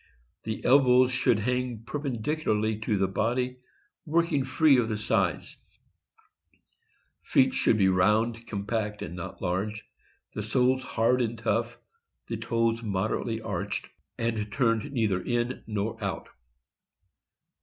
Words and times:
The 0.45 0.65
elbows 0.65 1.11
should 1.11 1.37
hang 1.37 1.83
perpendicularly 1.83 2.79
to 2.79 2.97
the 2.97 3.07
body, 3.07 3.59
working 4.03 4.43
free 4.45 4.79
of 4.79 4.89
the 4.89 4.97
sides. 4.97 5.57
Feet 7.21 7.53
should 7.53 7.77
be 7.77 7.87
round, 7.87 8.47
compact, 8.47 9.03
and 9.03 9.15
not 9.15 9.43
large; 9.43 9.83
the 10.33 10.41
soles 10.41 10.81
hard 10.81 11.21
and 11.21 11.37
tough; 11.37 11.77
the 12.25 12.37
toes 12.37 12.81
moderately 12.81 13.41
arched, 13.43 13.89
and 14.17 14.51
turned 14.51 14.91
neither 14.91 15.21
in 15.21 15.63
nor 15.67 16.03
out. 16.03 16.29